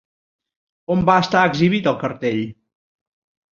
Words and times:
On 0.95 1.03
va 1.09 1.17
estar 1.27 1.45
exhibit 1.51 1.91
el 1.93 2.01
cartell? 2.07 2.43